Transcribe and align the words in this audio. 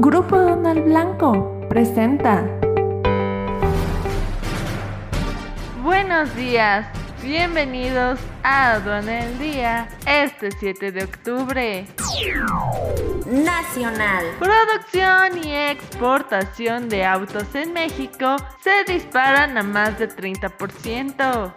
Grupo 0.00 0.36
Donald 0.38 0.84
Blanco 0.84 1.66
presenta. 1.68 2.44
Buenos 5.82 6.32
días, 6.36 6.86
bienvenidos 7.20 8.20
a 8.44 8.74
Aduana 8.74 9.26
Día, 9.40 9.88
este 10.06 10.52
7 10.52 10.92
de 10.92 11.02
octubre. 11.02 11.86
Nacional. 13.26 14.24
Producción 14.38 15.44
y 15.44 15.52
exportación 15.52 16.88
de 16.88 17.04
autos 17.04 17.52
en 17.56 17.72
México 17.72 18.36
se 18.62 18.92
disparan 18.92 19.58
a 19.58 19.64
más 19.64 19.98
de 19.98 20.08
30%. 20.08 21.52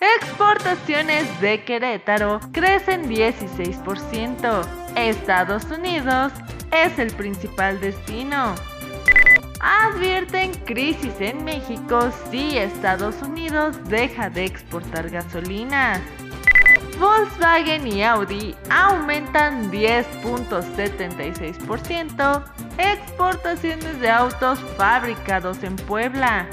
Exportaciones 0.00 1.40
de 1.40 1.62
Querétaro 1.62 2.40
crecen 2.50 3.08
16%. 3.08 4.66
Estados 4.96 5.66
Unidos 5.66 6.32
es 6.70 6.98
el 6.98 7.10
principal 7.12 7.80
destino. 7.80 8.54
Advierten 9.60 10.54
crisis 10.64 11.14
en 11.20 11.44
México 11.44 12.10
si 12.30 12.56
Estados 12.56 13.20
Unidos 13.22 13.76
deja 13.88 14.30
de 14.30 14.44
exportar 14.44 15.10
gasolina. 15.10 16.00
Volkswagen 16.98 17.86
y 17.86 18.02
Audi 18.02 18.56
aumentan 18.70 19.70
10.76% 19.70 22.42
exportaciones 22.78 24.00
de 24.00 24.10
autos 24.10 24.58
fabricados 24.76 25.62
en 25.62 25.76
Puebla. 25.76 26.48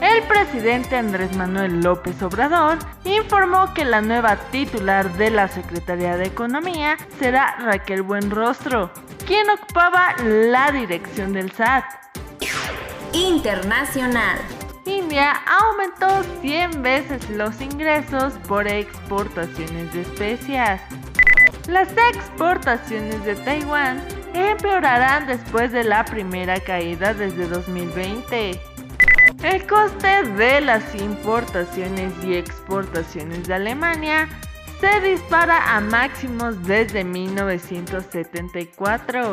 El 0.00 0.22
presidente 0.24 0.96
Andrés 0.96 1.34
Manuel 1.34 1.80
López 1.80 2.22
Obrador 2.22 2.78
informó 3.04 3.74
que 3.74 3.84
la 3.84 4.00
nueva 4.00 4.36
titular 4.52 5.12
de 5.14 5.30
la 5.30 5.48
Secretaría 5.48 6.16
de 6.16 6.26
Economía 6.26 6.96
será 7.18 7.56
Raquel 7.58 8.02
Buenrostro, 8.02 8.92
quien 9.26 9.50
ocupaba 9.50 10.14
la 10.22 10.70
dirección 10.70 11.32
del 11.32 11.50
SAT. 11.50 11.84
Internacional. 13.12 14.38
India 14.84 15.32
aumentó 15.46 16.22
100 16.42 16.82
veces 16.82 17.28
los 17.30 17.60
ingresos 17.60 18.34
por 18.46 18.68
exportaciones 18.68 19.92
de 19.92 20.02
especias. 20.02 20.80
Las 21.66 21.88
exportaciones 22.14 23.24
de 23.24 23.34
Taiwán 23.34 24.00
empeorarán 24.32 25.26
después 25.26 25.72
de 25.72 25.82
la 25.82 26.04
primera 26.04 26.60
caída 26.60 27.12
desde 27.14 27.48
2020. 27.48 28.77
El 29.42 29.66
coste 29.66 30.22
de 30.36 30.60
las 30.60 30.94
importaciones 30.94 32.12
y 32.24 32.34
exportaciones 32.34 33.46
de 33.46 33.54
Alemania 33.54 34.28
se 34.80 35.00
dispara 35.00 35.76
a 35.76 35.80
máximos 35.80 36.62
desde 36.64 37.04
1974. 37.04 39.32